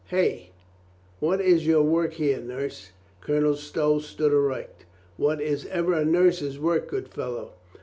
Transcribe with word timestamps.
Hey! 0.07 0.49
What 1.19 1.39
is 1.39 1.67
your 1.67 1.83
work 1.83 2.13
here, 2.13 2.39
nurse?" 2.41 2.89
Colonel 3.19 3.55
Stow 3.55 3.99
stood 3.99 4.31
erect. 4.33 4.85
"What 5.15 5.39
is 5.39 5.67
ever 5.67 5.93
a 5.93 6.03
nurse's 6.03 6.57
work, 6.59 6.87
good 6.87 7.07
fellow?" 7.09 7.51